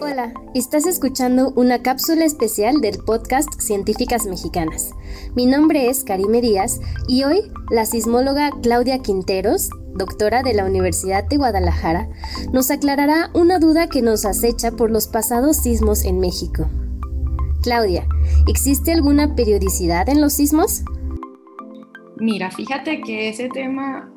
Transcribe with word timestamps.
Hola, 0.00 0.34
estás 0.54 0.86
escuchando 0.86 1.52
una 1.54 1.80
cápsula 1.80 2.24
especial 2.24 2.80
del 2.80 2.98
podcast 2.98 3.48
Científicas 3.60 4.26
Mexicanas. 4.26 4.92
Mi 5.36 5.46
nombre 5.46 5.88
es 5.88 6.02
Karime 6.02 6.40
Díaz 6.40 6.80
y 7.06 7.22
hoy 7.22 7.52
la 7.70 7.86
sismóloga 7.86 8.50
Claudia 8.60 8.98
Quinteros, 8.98 9.70
doctora 9.94 10.42
de 10.42 10.52
la 10.52 10.64
Universidad 10.64 11.24
de 11.24 11.36
Guadalajara, 11.36 12.08
nos 12.52 12.72
aclarará 12.72 13.30
una 13.34 13.60
duda 13.60 13.88
que 13.88 14.02
nos 14.02 14.24
acecha 14.24 14.72
por 14.72 14.90
los 14.90 15.06
pasados 15.06 15.58
sismos 15.58 16.04
en 16.04 16.18
México. 16.18 16.68
Claudia, 17.62 18.06
¿existe 18.48 18.92
alguna 18.92 19.36
periodicidad 19.36 20.08
en 20.08 20.20
los 20.20 20.32
sismos? 20.32 20.82
Mira, 22.16 22.50
fíjate 22.50 23.00
que 23.00 23.28
ese 23.28 23.48
tema 23.48 24.13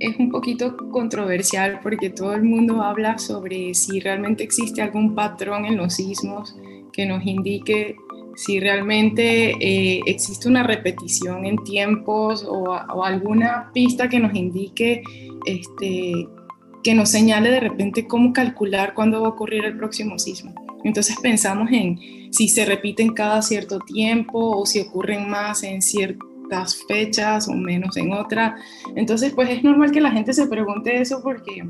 es 0.00 0.16
un 0.18 0.30
poquito 0.30 0.76
controversial 0.90 1.78
porque 1.82 2.10
todo 2.10 2.34
el 2.34 2.42
mundo 2.42 2.82
habla 2.82 3.18
sobre 3.18 3.74
si 3.74 4.00
realmente 4.00 4.42
existe 4.42 4.82
algún 4.82 5.14
patrón 5.14 5.66
en 5.66 5.76
los 5.76 5.94
sismos 5.94 6.56
que 6.92 7.06
nos 7.06 7.24
indique 7.24 7.96
si 8.34 8.58
realmente 8.58 9.50
eh, 9.60 10.00
existe 10.06 10.48
una 10.48 10.62
repetición 10.62 11.44
en 11.44 11.62
tiempos 11.62 12.46
o, 12.48 12.72
alguna 13.04 13.70
pista 13.74 14.08
que 14.08 14.18
nos 14.18 14.34
indique, 14.34 15.02
este, 15.44 16.26
que 16.82 16.94
nos 16.94 17.10
señale 17.10 17.50
de 17.50 17.60
repente 17.60 18.06
cómo 18.06 18.32
calcular 18.32 18.94
cuándo 18.94 19.20
va 19.20 19.26
a 19.26 19.30
ocurrir 19.30 19.66
el 19.66 19.76
próximo 19.76 20.18
sismo. 20.18 20.54
Entonces 20.84 21.16
pensamos 21.20 21.70
en 21.70 22.32
si 22.32 22.48
se 22.48 22.64
repiten 22.64 23.12
cada 23.12 23.42
cierto 23.42 23.80
tiempo 23.80 24.56
o 24.56 24.64
si 24.64 24.80
ocurren 24.80 25.28
más 25.28 25.62
en 25.62 25.82
cierto 25.82 26.29
fechas 26.86 27.48
o 27.48 27.54
menos 27.54 27.96
en 27.96 28.12
otra. 28.12 28.56
Entonces, 28.96 29.32
pues 29.32 29.50
es 29.50 29.62
normal 29.62 29.92
que 29.92 30.00
la 30.00 30.10
gente 30.10 30.32
se 30.32 30.46
pregunte 30.46 31.00
eso 31.00 31.22
porque, 31.22 31.68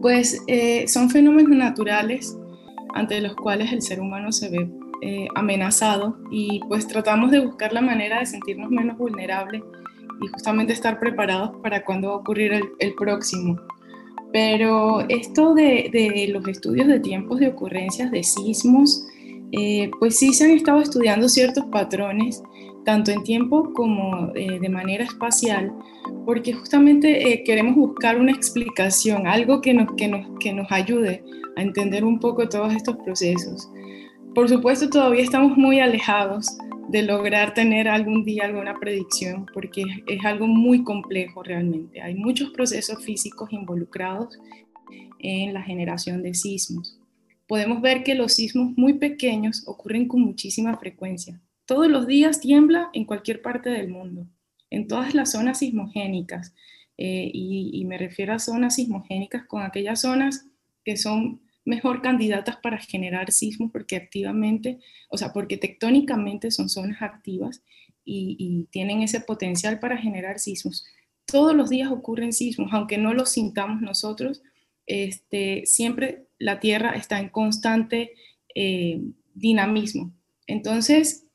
pues, 0.00 0.42
eh, 0.46 0.86
son 0.88 1.10
fenómenos 1.10 1.56
naturales 1.56 2.36
ante 2.94 3.20
los 3.20 3.34
cuales 3.36 3.72
el 3.72 3.82
ser 3.82 4.00
humano 4.00 4.32
se 4.32 4.50
ve 4.50 4.70
eh, 5.04 5.26
amenazado 5.34 6.16
y 6.30 6.60
pues 6.68 6.86
tratamos 6.86 7.32
de 7.32 7.40
buscar 7.40 7.72
la 7.72 7.80
manera 7.80 8.20
de 8.20 8.26
sentirnos 8.26 8.70
menos 8.70 8.96
vulnerables 8.96 9.62
y 10.20 10.28
justamente 10.28 10.72
estar 10.72 11.00
preparados 11.00 11.56
para 11.60 11.84
cuando 11.84 12.08
va 12.08 12.14
a 12.14 12.18
ocurrir 12.18 12.52
el, 12.78 12.94
próximo. 12.94 13.60
Pero 14.32 15.00
esto 15.08 15.54
de, 15.54 15.90
de, 15.92 16.28
los 16.28 16.46
estudios 16.46 16.86
de 16.86 17.00
tiempos 17.00 17.40
de 17.40 17.48
ocurrencias 17.48 18.12
de 18.12 18.22
sismos, 18.22 19.04
eh, 19.50 19.90
pues 19.98 20.20
sí 20.20 20.32
se 20.32 20.44
han 20.44 20.52
estado 20.52 20.80
estudiando 20.80 21.28
ciertos 21.28 21.64
patrones 21.64 22.40
tanto 22.84 23.10
en 23.10 23.22
tiempo 23.22 23.72
como 23.72 24.32
eh, 24.34 24.58
de 24.60 24.68
manera 24.68 25.04
espacial, 25.04 25.72
porque 26.24 26.52
justamente 26.52 27.32
eh, 27.32 27.42
queremos 27.44 27.76
buscar 27.76 28.18
una 28.18 28.32
explicación, 28.32 29.26
algo 29.26 29.60
que 29.60 29.74
nos, 29.74 29.92
que, 29.96 30.08
nos, 30.08 30.26
que 30.38 30.52
nos 30.52 30.70
ayude 30.70 31.22
a 31.56 31.62
entender 31.62 32.04
un 32.04 32.18
poco 32.18 32.48
todos 32.48 32.74
estos 32.74 32.96
procesos. 32.96 33.68
Por 34.34 34.48
supuesto, 34.48 34.88
todavía 34.88 35.22
estamos 35.22 35.56
muy 35.56 35.80
alejados 35.80 36.46
de 36.88 37.02
lograr 37.02 37.54
tener 37.54 37.88
algún 37.88 38.24
día 38.24 38.44
alguna 38.44 38.78
predicción, 38.78 39.46
porque 39.52 39.82
es 40.06 40.24
algo 40.24 40.46
muy 40.46 40.82
complejo 40.82 41.42
realmente. 41.42 42.00
Hay 42.00 42.14
muchos 42.14 42.50
procesos 42.50 43.04
físicos 43.04 43.52
involucrados 43.52 44.38
en 45.18 45.54
la 45.54 45.62
generación 45.62 46.22
de 46.22 46.34
sismos. 46.34 46.98
Podemos 47.46 47.80
ver 47.80 48.02
que 48.02 48.14
los 48.14 48.34
sismos 48.34 48.72
muy 48.76 48.94
pequeños 48.94 49.64
ocurren 49.66 50.08
con 50.08 50.22
muchísima 50.22 50.76
frecuencia, 50.76 51.40
todos 51.66 51.88
los 51.88 52.06
días 52.06 52.40
tiembla 52.40 52.90
en 52.92 53.04
cualquier 53.04 53.42
parte 53.42 53.70
del 53.70 53.88
mundo, 53.88 54.26
en 54.70 54.88
todas 54.88 55.14
las 55.14 55.32
zonas 55.32 55.58
sismogénicas. 55.58 56.54
Eh, 56.98 57.30
y, 57.32 57.84
me 57.86 57.98
refiero 57.98 58.32
a 58.34 58.38
zonas 58.38 58.76
sismogénicas 58.76 59.46
con 59.46 59.62
aquellas 59.62 60.02
zonas 60.02 60.46
que 60.84 60.96
son 60.96 61.40
mejor 61.64 62.02
candidatas 62.02 62.56
para 62.56 62.78
generar 62.78 63.32
sismos 63.32 63.70
porque 63.72 63.96
activamente, 63.96 64.78
o 65.08 65.16
sea, 65.16 65.32
porque 65.32 65.56
tectónicamente 65.56 66.50
son 66.50 66.68
zonas 66.68 67.00
activas 67.02 67.62
y, 68.04 68.68
tienen 68.70 69.02
ese 69.02 69.20
potencial 69.20 69.78
para 69.78 69.96
generar 69.96 70.38
sismos. 70.38 70.84
Todos 71.24 71.54
los 71.54 71.70
días 71.70 71.90
ocurren 71.90 72.32
sismos, 72.32 72.72
aunque 72.72 72.98
no 72.98 73.14
los 73.14 73.30
sintamos 73.30 73.80
nosotros, 73.80 74.42
este, 74.86 75.64
siempre 75.66 76.26
la 76.38 76.60
Tierra 76.60 76.90
está 76.90 77.20
en 77.20 77.28
constante 77.28 78.12
eh, 78.54 79.00
dinamismo. 79.34 80.12
Entonces, 80.46 81.26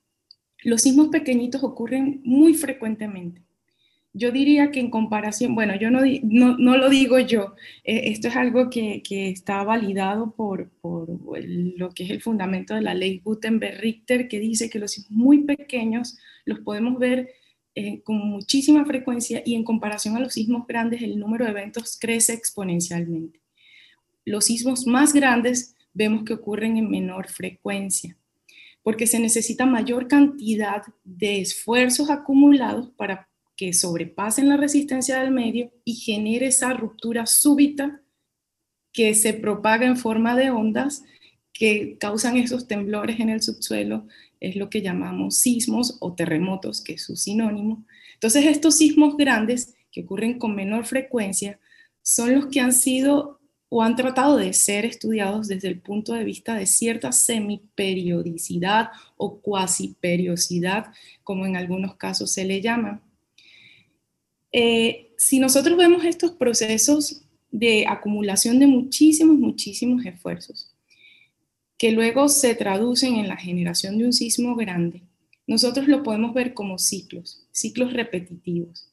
los 0.63 0.81
sismos 0.81 1.09
pequeñitos 1.09 1.63
ocurren 1.63 2.21
muy 2.23 2.53
frecuentemente. 2.53 3.41
Yo 4.13 4.31
diría 4.31 4.71
que 4.71 4.79
en 4.79 4.89
comparación, 4.89 5.53
bueno, 5.53 5.75
yo 5.79 5.91
no, 5.91 6.01
no, 6.57 6.77
lo 6.77 6.89
digo 6.89 7.19
yo, 7.19 7.53
eh, 7.83 8.03
esto 8.05 8.29
es 8.29 8.35
algo 8.35 8.69
que, 8.69 9.03
está 9.07 9.63
validado 9.63 10.31
por, 10.31 10.71
lo 10.81 11.89
que 11.91 12.03
es 12.03 12.09
el 12.09 12.21
fundamento 12.21 12.73
de 12.73 12.81
la 12.81 12.95
ley 12.95 13.21
Gutenberg-Richter, 13.23 14.27
que 14.27 14.39
dice 14.39 14.69
que 14.71 14.79
los 14.79 14.91
sismos 14.91 15.11
muy 15.11 15.43
pequeños 15.43 16.17
los 16.45 16.59
podemos 16.61 16.97
ver 16.97 17.29
eh, 17.75 18.01
con 18.01 18.17
muchísima 18.17 18.85
frecuencia 18.85 19.43
y 19.45 19.53
en 19.53 19.63
comparación 19.63 20.17
a 20.17 20.19
los 20.19 20.33
sismos 20.33 20.65
grandes 20.65 21.03
el 21.03 21.19
número 21.19 21.45
de 21.45 21.51
eventos 21.51 21.95
crece 21.99 22.33
exponencialmente. 22.33 23.39
Los 24.25 24.45
sismos 24.45 24.87
más 24.87 25.13
grandes 25.13 25.75
vemos 25.93 26.23
que 26.23 26.33
ocurren 26.33 26.77
en 26.77 26.89
menor 26.89 27.27
frecuencia 27.27 28.17
porque 28.87 29.05
se 29.05 29.19
necesita 29.19 29.65
mayor 29.65 30.07
cantidad 30.07 30.81
de 31.03 31.41
esfuerzos 31.41 32.09
acumulados 32.09 32.89
para 32.91 33.27
que 33.57 33.73
sobrepasen 33.73 34.47
la 34.47 34.55
resistencia 34.55 35.19
del 35.19 35.31
medio 35.31 35.73
y 35.83 35.95
genere 35.95 36.47
esa 36.47 36.71
ruptura 36.71 37.25
súbita 37.25 38.01
que 38.93 39.13
se 39.13 39.33
propaga 39.33 39.85
en 39.85 39.97
forma 39.97 40.37
de 40.37 40.51
ondas 40.51 41.03
que 41.51 41.97
causan 41.99 42.37
esos 42.37 42.65
temblores 42.69 43.19
en 43.19 43.27
el 43.27 43.41
subsuelo, 43.41 44.07
es 44.39 44.55
lo 44.55 44.69
que 44.69 44.81
llamamos 44.81 45.35
sismos 45.35 45.97
o 45.99 46.13
terremotos, 46.13 46.81
que 46.81 46.93
es 46.93 47.03
su 47.03 47.17
sinónimo. 47.17 47.85
Entonces, 48.13 48.45
estos 48.45 48.77
sismos 48.77 49.17
grandes 49.17 49.75
que 49.91 50.03
ocurren 50.03 50.39
con 50.39 50.55
menor 50.55 50.85
frecuencia 50.85 51.59
son 52.01 52.33
los 52.33 52.45
que 52.45 52.61
han 52.61 52.71
sido 52.71 53.36
o 53.69 53.81
han 53.81 53.95
tratado 53.95 54.37
de 54.37 54.53
ser 54.53 54.85
estudiados 54.85 55.47
desde 55.47 55.67
el 55.67 55.79
punto 55.79 56.13
de 56.13 56.23
vista 56.23 56.55
de 56.55 56.65
cierta 56.65 57.11
semiperiodicidad 57.11 58.89
o 59.17 59.39
cuasi 59.39 59.95
periodicidad, 59.99 60.87
como 61.23 61.45
en 61.45 61.57
algunos 61.57 61.95
casos 61.95 62.31
se 62.31 62.45
le 62.45 62.61
llama. 62.61 63.01
Eh, 64.51 65.13
si 65.17 65.39
nosotros 65.39 65.77
vemos 65.77 66.05
estos 66.05 66.31
procesos 66.31 67.23
de 67.51 67.85
acumulación 67.87 68.59
de 68.59 68.67
muchísimos, 68.67 69.37
muchísimos 69.37 70.05
esfuerzos, 70.05 70.73
que 71.77 71.91
luego 71.91 72.29
se 72.29 72.55
traducen 72.55 73.15
en 73.15 73.27
la 73.27 73.37
generación 73.37 73.97
de 73.97 74.05
un 74.05 74.13
sismo 74.13 74.55
grande, 74.55 75.03
nosotros 75.45 75.87
lo 75.87 76.03
podemos 76.03 76.33
ver 76.33 76.53
como 76.53 76.77
ciclos, 76.77 77.47
ciclos 77.51 77.93
repetitivos. 77.93 78.91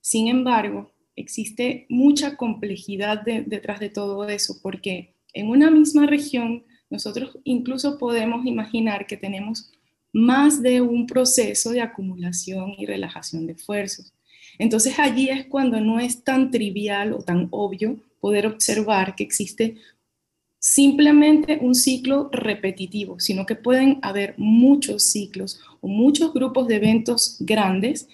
Sin 0.00 0.28
embargo, 0.28 0.92
existe 1.16 1.86
mucha 1.88 2.36
complejidad 2.36 3.22
detrás 3.22 3.80
de 3.80 3.88
todo 3.88 4.28
eso, 4.28 4.58
porque 4.62 5.14
en 5.32 5.48
una 5.48 5.70
misma 5.70 6.06
región 6.06 6.64
nosotros 6.90 7.38
incluso 7.44 7.98
podemos 7.98 8.46
imaginar 8.46 9.06
que 9.06 9.16
tenemos 9.16 9.72
más 10.12 10.62
de 10.62 10.80
un 10.80 11.06
proceso 11.06 11.70
de 11.70 11.80
acumulación 11.80 12.74
y 12.78 12.86
relajación 12.86 13.46
de 13.46 13.54
esfuerzos. 13.54 14.12
Entonces 14.58 14.98
allí 14.98 15.28
es 15.28 15.46
cuando 15.46 15.80
no 15.80 15.98
es 16.00 16.22
tan 16.22 16.50
trivial 16.50 17.12
o 17.12 17.18
tan 17.18 17.48
obvio 17.50 17.98
poder 18.20 18.46
observar 18.46 19.14
que 19.14 19.24
existe 19.24 19.76
simplemente 20.58 21.58
un 21.60 21.74
ciclo 21.74 22.30
repetitivo, 22.32 23.20
sino 23.20 23.46
que 23.46 23.56
pueden 23.56 23.98
haber 24.02 24.34
muchos 24.36 25.04
ciclos 25.04 25.60
o 25.80 25.88
muchos 25.88 26.32
grupos 26.32 26.66
de 26.66 26.76
eventos 26.76 27.36
grandes 27.40 28.08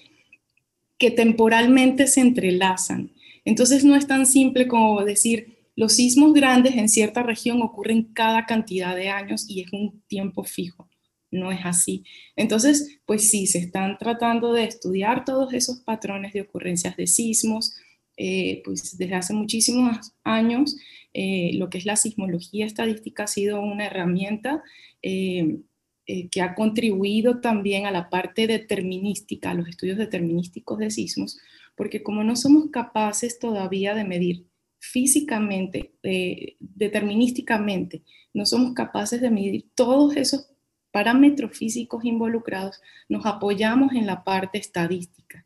que 0.97 1.11
temporalmente 1.11 2.07
se 2.07 2.21
entrelazan. 2.21 3.11
Entonces 3.45 3.83
no 3.83 3.95
es 3.95 4.07
tan 4.07 4.25
simple 4.25 4.67
como 4.67 5.03
decir, 5.03 5.57
los 5.75 5.93
sismos 5.93 6.33
grandes 6.33 6.75
en 6.75 6.87
cierta 6.87 7.23
región 7.23 7.61
ocurren 7.61 8.13
cada 8.13 8.45
cantidad 8.45 8.95
de 8.95 9.09
años 9.09 9.45
y 9.49 9.61
es 9.61 9.73
un 9.73 10.01
tiempo 10.07 10.43
fijo. 10.43 10.89
No 11.31 11.51
es 11.51 11.61
así. 11.63 12.03
Entonces, 12.35 12.99
pues 13.05 13.29
sí, 13.31 13.47
se 13.47 13.57
están 13.57 13.97
tratando 13.97 14.53
de 14.53 14.65
estudiar 14.65 15.25
todos 15.25 15.51
esos 15.53 15.79
patrones 15.79 16.33
de 16.33 16.41
ocurrencias 16.41 16.95
de 16.95 17.07
sismos, 17.07 17.73
eh, 18.17 18.61
pues 18.63 18.95
desde 18.97 19.15
hace 19.15 19.33
muchísimos 19.33 20.13
años, 20.23 20.77
eh, 21.13 21.51
lo 21.55 21.71
que 21.71 21.79
es 21.79 21.85
la 21.85 21.95
sismología 21.95 22.67
estadística 22.67 23.23
ha 23.23 23.27
sido 23.27 23.61
una 23.61 23.87
herramienta 23.87 24.61
eh, 25.01 25.57
eh, 26.05 26.27
que 26.29 26.41
ha 26.41 26.53
contribuido 26.53 27.39
también 27.39 27.85
a 27.85 27.91
la 27.91 28.09
parte 28.09 28.45
determinística, 28.45 29.51
a 29.51 29.53
los 29.53 29.69
estudios 29.69 29.97
determinísticos 29.97 30.77
de 30.79 30.91
sismos, 30.91 31.39
porque 31.75 32.03
como 32.03 32.23
no 32.23 32.35
somos 32.35 32.69
capaces 32.71 33.39
todavía 33.39 33.95
de 33.95 34.03
medir 34.03 34.45
físicamente, 34.79 35.93
eh, 36.03 36.57
determinísticamente, 36.59 38.03
no 38.33 38.45
somos 38.45 38.73
capaces 38.73 39.21
de 39.21 39.31
medir 39.31 39.69
todos 39.75 40.17
esos 40.17 40.49
parámetros 40.91 41.57
físicos 41.57 42.03
involucrados, 42.03 42.81
nos 43.07 43.25
apoyamos 43.25 43.93
en 43.93 44.05
la 44.05 44.25
parte 44.25 44.57
estadística. 44.57 45.45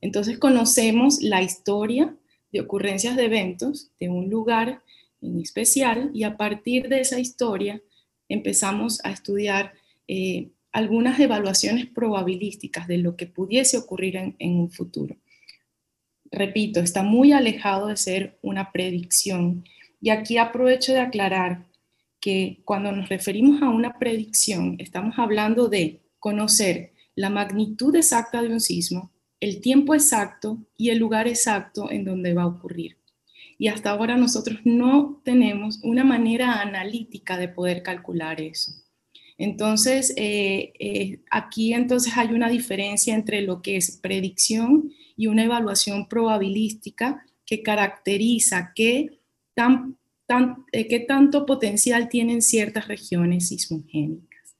Entonces 0.00 0.38
conocemos 0.38 1.20
la 1.20 1.42
historia 1.42 2.16
de 2.52 2.60
ocurrencias 2.60 3.16
de 3.16 3.24
eventos 3.24 3.90
de 3.98 4.08
un 4.08 4.30
lugar 4.30 4.82
en 5.20 5.40
especial 5.40 6.10
y 6.14 6.22
a 6.22 6.36
partir 6.36 6.88
de 6.88 7.00
esa 7.00 7.18
historia 7.18 7.82
empezamos 8.28 9.04
a 9.04 9.10
estudiar 9.10 9.74
eh, 10.08 10.50
algunas 10.72 11.18
evaluaciones 11.18 11.86
probabilísticas 11.86 12.86
de 12.86 12.98
lo 12.98 13.16
que 13.16 13.26
pudiese 13.26 13.78
ocurrir 13.78 14.16
en, 14.16 14.36
en 14.38 14.58
un 14.58 14.70
futuro. 14.70 15.16
Repito, 16.30 16.80
está 16.80 17.02
muy 17.02 17.32
alejado 17.32 17.86
de 17.86 17.96
ser 17.96 18.38
una 18.42 18.72
predicción 18.72 19.64
y 20.00 20.10
aquí 20.10 20.38
aprovecho 20.38 20.92
de 20.92 21.00
aclarar 21.00 21.66
que 22.20 22.60
cuando 22.64 22.92
nos 22.92 23.08
referimos 23.08 23.62
a 23.62 23.68
una 23.68 23.98
predicción 23.98 24.76
estamos 24.78 25.18
hablando 25.18 25.68
de 25.68 26.02
conocer 26.18 26.92
la 27.14 27.30
magnitud 27.30 27.94
exacta 27.96 28.42
de 28.42 28.48
un 28.48 28.60
sismo, 28.60 29.12
el 29.40 29.60
tiempo 29.60 29.94
exacto 29.94 30.58
y 30.76 30.90
el 30.90 30.98
lugar 30.98 31.28
exacto 31.28 31.90
en 31.90 32.04
donde 32.04 32.34
va 32.34 32.42
a 32.42 32.48
ocurrir. 32.48 32.98
Y 33.58 33.68
hasta 33.68 33.90
ahora 33.90 34.16
nosotros 34.16 34.60
no 34.64 35.22
tenemos 35.24 35.80
una 35.82 36.04
manera 36.04 36.60
analítica 36.60 37.38
de 37.38 37.48
poder 37.48 37.82
calcular 37.82 38.40
eso. 38.40 38.72
Entonces, 39.38 40.14
eh, 40.16 40.72
eh, 40.78 41.20
aquí 41.30 41.74
entonces 41.74 42.16
hay 42.16 42.28
una 42.28 42.48
diferencia 42.48 43.14
entre 43.14 43.42
lo 43.42 43.60
que 43.60 43.76
es 43.76 43.98
predicción 44.02 44.90
y 45.16 45.26
una 45.26 45.44
evaluación 45.44 46.08
probabilística 46.08 47.24
que 47.44 47.62
caracteriza 47.62 48.72
eh, 48.76 49.10
qué 50.88 51.00
tanto 51.06 51.46
potencial 51.46 52.08
tienen 52.08 52.40
ciertas 52.40 52.88
regiones 52.88 53.48
sismogénicas. 53.48 54.56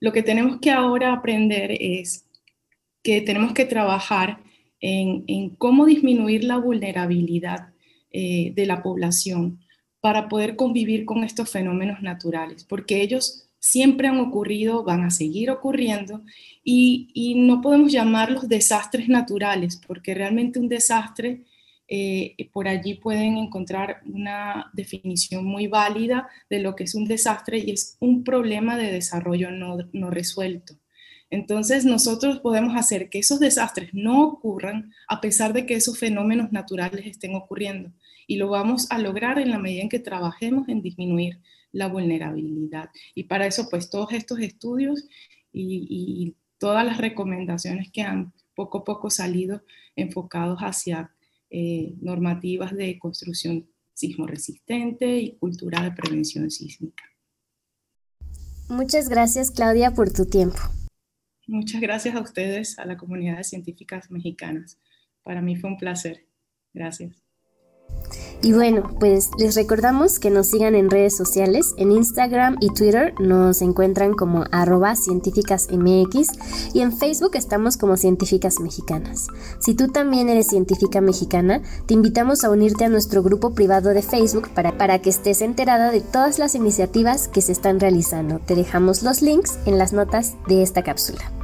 Lo 0.00 0.12
que 0.12 0.22
tenemos 0.22 0.60
que 0.60 0.70
ahora 0.70 1.14
aprender 1.14 1.76
es 1.80 2.26
que 3.02 3.22
tenemos 3.22 3.54
que 3.54 3.64
trabajar 3.64 4.42
en, 4.80 5.24
en 5.28 5.50
cómo 5.56 5.86
disminuir 5.86 6.44
la 6.44 6.58
vulnerabilidad 6.58 7.68
de 8.12 8.64
la 8.64 8.80
población 8.80 9.58
para 10.00 10.28
poder 10.28 10.54
convivir 10.54 11.04
con 11.04 11.24
estos 11.24 11.50
fenómenos 11.50 12.00
naturales, 12.00 12.62
porque 12.62 13.02
ellos 13.02 13.44
siempre 13.64 14.08
han 14.08 14.20
ocurrido, 14.20 14.84
van 14.84 15.04
a 15.04 15.10
seguir 15.10 15.50
ocurriendo 15.50 16.22
y, 16.62 17.34
no 17.38 17.62
podemos 17.62 17.90
llamarlos 17.90 18.46
desastres 18.46 19.08
naturales, 19.08 19.80
porque 19.86 20.12
realmente 20.12 20.58
un 20.58 20.68
desastre, 20.68 21.44
eh, 21.88 22.36
por 22.52 22.68
allí 22.68 22.94
pueden 22.94 23.38
encontrar 23.38 24.02
una 24.04 24.70
definición 24.74 25.46
muy 25.46 25.66
válida 25.66 26.28
de 26.50 26.58
lo 26.58 26.76
que 26.76 26.84
es 26.84 26.94
un 26.94 27.06
desastre 27.06 27.58
y 27.58 27.70
es 27.70 27.96
un 28.00 28.22
problema 28.22 28.76
de 28.76 28.92
desarrollo 28.92 29.50
no, 29.50 29.78
no 29.94 30.10
resuelto. 30.10 30.74
Entonces 31.30 31.86
nosotros 31.86 32.40
podemos 32.40 32.76
hacer 32.76 33.08
que 33.08 33.20
esos 33.20 33.40
desastres 33.40 33.94
no 33.94 34.24
ocurran 34.24 34.92
a 35.08 35.22
pesar 35.22 35.54
de 35.54 35.64
que 35.64 35.74
esos 35.74 35.98
fenómenos 35.98 36.52
naturales 36.52 37.06
estén 37.06 37.34
ocurriendo 37.34 37.90
y 38.26 38.36
lo 38.36 38.48
vamos 38.50 38.90
a 38.90 38.98
lograr 38.98 39.38
en 39.38 39.50
la 39.50 39.58
medida 39.58 39.82
en 39.82 39.88
que 39.88 40.00
trabajemos 40.00 40.68
en 40.68 40.82
disminuir 40.82 41.40
la 41.74 41.88
vulnerabilidad. 41.88 42.88
Y 43.14 43.24
para 43.24 43.46
eso, 43.46 43.68
pues 43.68 43.90
todos 43.90 44.12
estos 44.12 44.38
estudios 44.38 45.04
y, 45.52 46.36
todas 46.56 46.86
las 46.86 46.98
recomendaciones 46.98 47.90
que 47.92 48.00
han 48.00 48.32
poco 48.54 48.78
a 48.78 48.84
poco 48.84 49.10
salido 49.10 49.62
enfocados 49.96 50.60
hacia 50.60 51.10
eh, 51.50 51.94
normativas 52.00 52.72
de 52.74 52.98
construcción 52.98 53.68
sismo 53.92 54.26
resistente 54.26 55.18
y 55.18 55.36
cultura 55.36 55.82
de 55.82 55.92
prevención 55.92 56.50
sísmica. 56.50 57.04
Muchas 58.68 59.10
gracias 59.10 59.50
Claudia 59.50 59.90
por 59.90 60.10
tu 60.10 60.24
tiempo. 60.24 60.56
Muchas 61.46 61.82
gracias 61.82 62.14
a 62.14 62.20
ustedes, 62.20 62.78
a 62.78 62.86
la 62.86 62.96
comunidad 62.96 63.36
de 63.36 63.44
científicas 63.44 64.10
mexicanas. 64.10 64.78
Para 65.22 65.42
mí 65.42 65.56
fue 65.56 65.70
un 65.70 65.76
placer. 65.76 66.26
Gracias. 66.72 67.23
Y 68.44 68.52
bueno, 68.52 68.90
pues 69.00 69.30
les 69.38 69.54
recordamos 69.54 70.18
que 70.18 70.28
nos 70.28 70.48
sigan 70.48 70.74
en 70.74 70.90
redes 70.90 71.16
sociales. 71.16 71.72
En 71.78 71.90
Instagram 71.90 72.58
y 72.60 72.68
Twitter 72.68 73.14
nos 73.18 73.62
encuentran 73.62 74.12
como 74.12 74.44
arroba 74.52 74.96
científicasmx 74.96 76.28
y 76.74 76.80
en 76.80 76.92
Facebook 76.92 77.36
estamos 77.36 77.78
como 77.78 77.96
científicas 77.96 78.60
mexicanas. 78.60 79.28
Si 79.60 79.72
tú 79.72 79.88
también 79.88 80.28
eres 80.28 80.48
científica 80.48 81.00
mexicana, 81.00 81.62
te 81.86 81.94
invitamos 81.94 82.44
a 82.44 82.50
unirte 82.50 82.84
a 82.84 82.90
nuestro 82.90 83.22
grupo 83.22 83.54
privado 83.54 83.88
de 83.94 84.02
Facebook 84.02 84.50
para, 84.50 84.76
para 84.76 84.98
que 84.98 85.08
estés 85.08 85.40
enterada 85.40 85.90
de 85.90 86.02
todas 86.02 86.38
las 86.38 86.54
iniciativas 86.54 87.28
que 87.28 87.40
se 87.40 87.52
están 87.52 87.80
realizando. 87.80 88.40
Te 88.40 88.54
dejamos 88.54 89.02
los 89.02 89.22
links 89.22 89.58
en 89.64 89.78
las 89.78 89.94
notas 89.94 90.34
de 90.48 90.62
esta 90.62 90.82
cápsula. 90.82 91.43